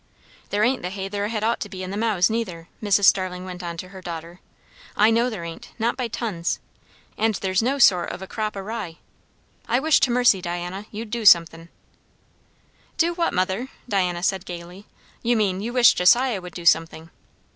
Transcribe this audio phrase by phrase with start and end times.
[0.49, 3.03] "There ain't the hay there had ought to be in the mows, neither," Mrs.
[3.03, 4.39] Starling went on to her daughter.
[4.97, 6.59] "I know there ain't; not by tons.
[7.19, 8.97] And there's no sort o' a crop o' rye.
[9.67, 11.69] I wish to mercy, Diana, you'd do somethin'."
[12.97, 14.87] "Do what, mother?" Diana said gaily.
[15.21, 17.11] "You mean, you wish Josiah would do something."